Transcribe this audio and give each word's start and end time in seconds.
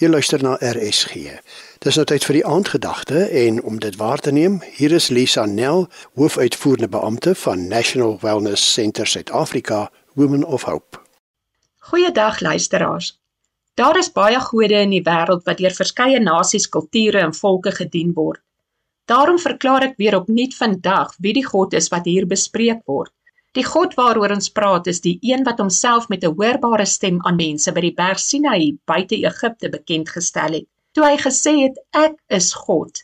Jy 0.00 0.08
luister 0.08 0.40
na 0.40 0.54
RSG. 0.64 1.26
Dis 1.84 1.96
nou 1.98 2.06
tyd 2.08 2.24
vir 2.24 2.38
die 2.38 2.44
aandgedagte 2.48 3.26
en 3.36 3.58
om 3.68 3.76
dit 3.84 3.98
waar 4.00 4.22
te 4.24 4.32
neem, 4.32 4.54
hier 4.78 4.94
is 4.96 5.10
Lisa 5.12 5.42
Nel, 5.44 5.90
hoofuitvoerende 6.16 6.88
beampte 6.88 7.34
van 7.42 7.66
National 7.68 8.14
Wellness 8.22 8.64
Centre 8.72 9.04
Suid-Afrika, 9.04 9.90
Women 10.16 10.46
of 10.48 10.64
Hope. 10.64 11.02
Goeiedag 11.90 12.40
luisteraars. 12.40 13.10
Daar 13.76 13.98
is 14.00 14.08
baie 14.12 14.40
gode 14.40 14.80
in 14.80 14.96
die 14.96 15.04
wêreld 15.04 15.44
wat 15.44 15.60
deur 15.60 15.76
verskeie 15.76 16.24
nasies, 16.24 16.70
kulture 16.72 17.20
en 17.20 17.36
volke 17.36 17.76
gedien 17.76 18.16
word. 18.16 18.40
Daarom 19.04 19.36
verklaar 19.36 19.90
ek 19.90 20.00
weer 20.00 20.16
opnuut 20.16 20.56
vandag 20.56 21.12
wie 21.20 21.36
die 21.36 21.44
God 21.44 21.76
is 21.76 21.92
wat 21.92 22.08
hier 22.08 22.24
bespreek 22.24 22.80
word. 22.88 23.12
Die 23.58 23.64
God 23.66 23.96
waaroor 23.98 24.30
ons 24.32 24.46
praat 24.56 24.88
is 24.90 25.00
die 25.04 25.16
een 25.28 25.40
wat 25.46 25.60
homself 25.62 26.04
met 26.12 26.24
'n 26.26 26.36
hoorbare 26.40 26.84
stem 26.90 27.16
aan 27.30 27.38
mense 27.38 27.72
by 27.78 27.82
die 27.84 27.96
berg 28.00 28.20
Sinaï 28.24 28.68
buite 28.90 29.18
Egipte 29.30 29.70
bekend 29.72 30.12
gestel 30.16 30.52
het. 30.58 30.66
Toe 30.94 31.04
hy 31.06 31.16
gesê 31.22 31.54
het 31.62 31.80
ek 32.02 32.14
is 32.38 32.52
God. 32.66 33.02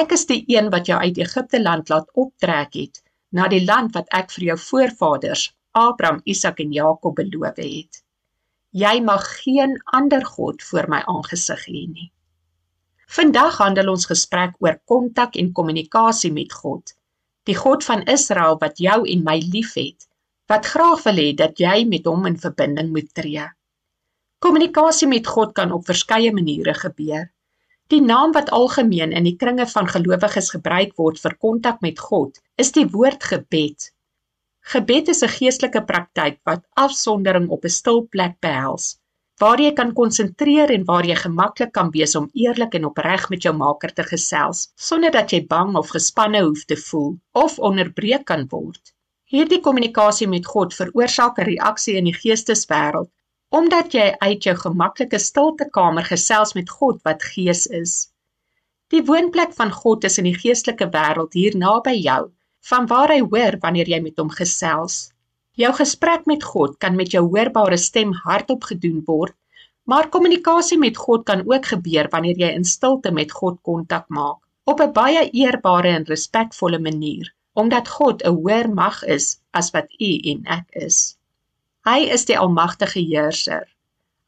Ek 0.00 0.16
is 0.16 0.24
die 0.32 0.40
een 0.54 0.70
wat 0.76 0.88
jou 0.92 0.98
uit 1.02 1.20
Egipte 1.26 1.60
land 1.66 1.92
laat 1.92 2.08
optrek 2.24 2.72
het 2.80 3.02
na 3.32 3.48
die 3.52 3.64
land 3.66 3.92
wat 4.00 4.08
ek 4.22 4.32
vir 4.38 4.48
jou 4.48 4.58
voorvaders 4.64 5.44
Abraham, 5.72 6.22
Isak 6.24 6.64
en 6.64 6.72
Jakob 6.72 7.20
beloof 7.20 7.60
het. 7.60 8.02
Jy 8.72 9.00
mag 9.04 9.28
geen 9.44 9.76
ander 9.84 10.24
god 10.24 10.62
voor 10.70 10.88
my 10.88 11.02
aangesig 11.04 11.68
hê 11.68 11.84
nie. 11.92 12.10
Vandag 13.06 13.58
handel 13.58 13.92
ons 13.92 14.08
gesprek 14.08 14.56
oor 14.58 14.80
kontak 14.84 15.36
en 15.36 15.52
kommunikasie 15.52 16.32
met 16.32 16.52
God 16.52 16.96
die 17.46 17.56
God 17.56 17.84
van 17.86 18.02
Israel 18.10 18.58
wat 18.62 18.80
jou 18.82 18.98
en 19.12 19.22
my 19.26 19.36
liefhet, 19.54 20.08
wat 20.50 20.66
graag 20.72 21.04
wil 21.06 21.20
hê 21.22 21.30
dat 21.38 21.62
jy 21.62 21.84
met 21.90 22.06
hom 22.10 22.26
in 22.30 22.38
verbinding 22.42 22.90
moet 22.94 23.08
tree. 23.14 23.46
Kommunikasie 24.42 25.08
met 25.08 25.26
God 25.26 25.54
kan 25.54 25.72
op 25.72 25.86
verskeie 25.86 26.32
maniere 26.34 26.74
gebeur. 26.74 27.30
Die 27.90 28.02
naam 28.02 28.34
wat 28.34 28.50
algemeen 28.50 29.14
in 29.14 29.26
die 29.28 29.36
kringe 29.38 29.66
van 29.70 29.88
gelowiges 29.90 30.50
gebruik 30.54 30.96
word 30.98 31.22
vir 31.22 31.36
kontak 31.46 31.80
met 31.86 32.02
God, 32.02 32.38
is 32.58 32.72
die 32.74 32.86
woord 32.90 33.22
gebed. 33.30 33.90
Gebed 34.74 35.08
is 35.14 35.22
'n 35.22 35.34
geestelike 35.38 35.82
praktyk 35.86 36.40
wat 36.44 36.66
afsondering 36.74 37.48
op 37.48 37.64
'n 37.64 37.76
stil 37.80 38.06
plek 38.10 38.40
behels 38.40 38.96
waar 39.42 39.60
jy 39.60 39.72
kan 39.78 39.92
konsentreer 39.92 40.72
en 40.72 40.84
waar 40.88 41.06
jy 41.08 41.16
gemaklik 41.22 41.72
kan 41.78 41.90
wees 41.96 42.14
om 42.20 42.30
eerlik 42.44 42.74
en 42.78 42.88
opreg 42.90 43.28
met 43.32 43.42
jou 43.48 43.54
Maker 43.56 43.92
te 43.92 44.04
gesels 44.10 44.68
sonder 44.88 45.12
dat 45.12 45.32
jy 45.32 45.42
bang 45.50 45.74
of 45.76 45.92
gespanne 45.96 46.40
hoef 46.46 46.64
te 46.64 46.78
voel 46.88 47.16
of 47.32 47.58
onderbreek 47.58 48.24
kan 48.30 48.46
word. 48.54 48.94
Hierdie 49.26 49.60
kommunikasie 49.60 50.28
met 50.30 50.46
God 50.46 50.74
veroorsaak 50.74 51.38
'n 51.38 51.48
reaksie 51.50 51.96
in 52.00 52.10
die 52.10 52.18
geesteswêreld 52.22 53.10
omdat 53.48 53.94
jy 53.94 54.06
uit 54.18 54.42
jou 54.42 54.56
gemaklike 54.58 55.18
stilte 55.22 55.68
kamer 55.70 56.04
gesels 56.04 56.54
met 56.54 56.70
God 56.70 56.98
wat 57.04 57.22
Gees 57.22 57.66
is. 57.66 58.10
Die 58.90 59.02
woonplek 59.06 59.52
van 59.54 59.70
God 59.70 60.04
is 60.04 60.18
in 60.18 60.26
die 60.28 60.38
geestelike 60.38 60.88
wêreld 60.94 61.32
hier 61.38 61.56
naby 61.56 61.94
jou, 61.98 62.32
van 62.70 62.86
waar 62.90 63.12
hy 63.14 63.20
hoor 63.22 63.58
wanneer 63.62 63.88
jy 63.90 64.00
met 64.02 64.18
hom 64.18 64.30
gesels. 64.30 65.12
Jou 65.56 65.70
gesprek 65.72 66.26
met 66.28 66.42
God 66.44 66.74
kan 66.84 66.96
met 66.96 67.14
jou 67.14 67.22
hoorbare 67.24 67.76
stem 67.80 68.10
hardop 68.24 68.66
gedoen 68.70 68.98
word, 69.06 69.32
maar 69.88 70.08
kommunikasie 70.12 70.76
met 70.78 70.98
God 71.00 71.22
kan 71.24 71.44
ook 71.48 71.70
gebeur 71.70 72.10
wanneer 72.12 72.42
jy 72.42 72.50
in 72.58 72.66
stilte 72.68 73.12
met 73.18 73.32
God 73.32 73.56
kontak 73.68 74.04
maak, 74.08 74.36
op 74.68 74.82
'n 74.84 74.92
baie 74.92 75.22
eerbare 75.30 75.94
en 75.98 76.04
respekvolle 76.04 76.78
manier, 76.88 77.32
omdat 77.54 77.88
God 77.88 78.22
'n 78.22 78.34
hoër 78.36 78.68
mag 78.74 79.02
is 79.16 79.40
as 79.50 79.70
wat 79.70 79.88
u 80.00 80.10
en 80.32 80.44
ek 80.58 80.76
is. 80.88 81.16
Hy 81.88 81.98
is 82.18 82.24
die 82.24 82.38
almagtige 82.38 83.00
heerser. 83.00 83.64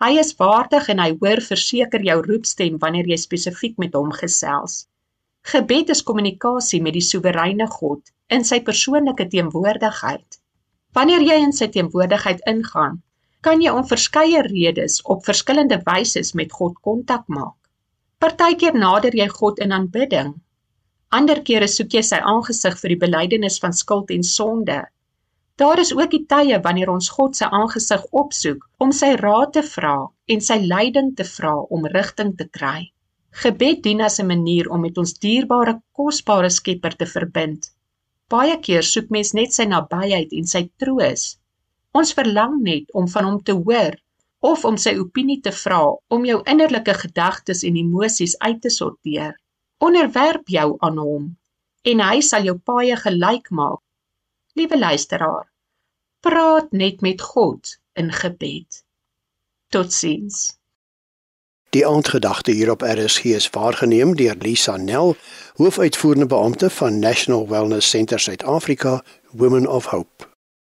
Hy 0.00 0.12
is 0.18 0.34
waardig 0.40 0.88
en 0.88 0.98
hy 0.98 1.10
hoor 1.20 1.40
verseker 1.50 2.02
jou 2.10 2.18
roepstem 2.22 2.78
wanneer 2.78 3.06
jy 3.06 3.16
spesifiek 3.16 3.76
met 3.76 3.94
hom 3.94 4.12
gesels. 4.12 4.86
Gebed 5.42 5.88
is 5.90 6.02
kommunikasie 6.02 6.82
met 6.82 6.92
die 6.92 7.08
soewereine 7.12 7.66
God 7.66 8.12
in 8.28 8.44
sy 8.44 8.60
persoonlike 8.60 9.28
teenwoordigheid. 9.28 10.40
Wanneer 10.96 11.20
jy 11.20 11.34
in 11.44 11.52
sy 11.52 11.66
teenwoordigheid 11.72 12.38
ingaan, 12.50 12.94
kan 13.46 13.60
jy 13.62 13.72
om 13.76 13.84
verskeie 13.90 14.40
redes 14.46 14.94
op 15.14 15.26
verskillende 15.26 15.78
wyse 15.88 16.22
met 16.40 16.54
God 16.58 16.78
kontak 16.86 17.26
maak. 17.28 17.56
Partykeer 18.24 18.78
nader 18.84 19.16
jy 19.20 19.26
God 19.34 19.60
in 19.64 19.74
aanbidding. 19.76 20.32
Ander 21.18 21.42
kere 21.50 21.68
soek 21.68 21.92
jy 21.98 22.02
sy 22.08 22.22
aangesig 22.32 22.80
vir 22.80 22.94
die 22.94 23.00
belydenis 23.04 23.60
van 23.64 23.76
skuld 23.82 24.10
en 24.16 24.24
sonde. 24.30 24.80
Daar 25.60 25.84
is 25.84 25.92
ook 25.92 26.10
die 26.16 26.24
tye 26.32 26.58
wanneer 26.64 26.90
ons 26.96 27.12
God 27.18 27.36
se 27.36 27.46
aangesig 27.60 28.04
opsoek 28.22 28.64
om 28.84 28.92
sy 28.92 29.14
raad 29.20 29.52
te 29.58 29.62
vra 29.70 29.96
en 30.34 30.44
sy 30.50 30.58
leiding 30.64 31.14
te 31.20 31.28
vra 31.36 31.54
om 31.78 31.88
rigting 31.94 32.34
te 32.40 32.48
kry. 32.58 32.90
Gebed 33.44 33.84
dien 33.84 34.00
as 34.00 34.20
'n 34.20 34.26
manier 34.26 34.70
om 34.72 34.80
met 34.80 34.98
ons 34.98 35.18
dierbare, 35.24 35.80
kosbare 35.92 36.50
Skepper 36.50 36.96
te 36.96 37.06
verbind 37.06 37.72
Baie 38.32 38.58
keer 38.64 38.84
soek 38.84 39.08
mens 39.14 39.32
net 39.36 39.54
sy 39.56 39.64
nabyheid 39.68 40.34
en 40.36 40.48
sy 40.48 40.66
troos. 40.82 41.22
Ons 41.96 42.12
verlang 42.16 42.58
net 42.64 42.90
om 43.00 43.08
van 43.08 43.24
hom 43.28 43.38
te 43.42 43.54
hoor 43.56 43.96
of 44.44 44.64
om 44.68 44.76
sy 44.78 44.92
opinie 45.00 45.40
te 45.42 45.52
vra 45.60 45.80
om 46.14 46.26
jou 46.28 46.38
innerlike 46.52 46.94
gedagtes 47.02 47.64
en 47.66 47.78
emosies 47.80 48.36
uit 48.44 48.60
te 48.62 48.70
sorteer. 48.70 49.32
Onderwerp 49.80 50.52
jou 50.52 50.68
aan 50.84 51.00
hom 51.02 51.30
en 51.88 52.02
hy 52.04 52.20
sal 52.28 52.44
jou 52.44 52.56
paie 52.70 52.96
gelyk 53.00 53.48
maak. 53.50 53.80
Liewe 54.58 54.78
luisteraar, 54.78 55.46
praat 56.20 56.72
net 56.72 57.02
met 57.06 57.22
God 57.22 57.78
in 57.96 58.12
gebed. 58.12 58.82
Totsiens. 59.72 60.58
Die 61.70 61.86
aandgedagte 61.86 62.50
hier 62.50 62.70
op 62.70 62.82
RSG 62.82 63.24
is 63.24 63.50
waargeneem 63.50 64.16
deur 64.16 64.34
Lisa 64.38 64.76
Nel, 64.76 65.16
hoofuitvoerende 65.54 66.26
beampte 66.26 66.70
van 66.70 66.98
National 66.98 67.48
Wellness 67.48 67.90
Centre 67.90 68.18
Suid-Afrika, 68.18 69.02
Women 69.30 69.66
of 69.66 69.84
Hope. 69.84 70.27